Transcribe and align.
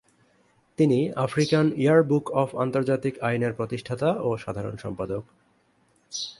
তিনি 0.77 0.99
African 1.15 1.65
year 1.75 2.01
book 2.03 2.25
of 2.31 2.49
আন্তর্জাতিক 2.55 3.13
আইনের 3.21 3.53
প্রতিষ্ঠাতা 3.53 4.09
ও 4.21 4.29
সাধারণ 4.37 4.75
সম্পাদক। 4.77 5.23